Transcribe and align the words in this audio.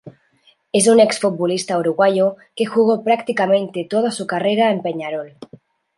Es 0.73 0.87
un 0.87 0.99
ex-futbolista 0.99 1.77
uruguayo 1.77 2.35
que 2.55 2.65
jugó 2.65 3.03
prácticamente 3.03 3.85
toda 3.87 4.09
su 4.09 4.25
carrera 4.25 4.71
en 4.71 4.81
Peñarol. 4.81 5.37